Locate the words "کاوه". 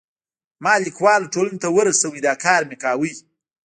2.83-3.09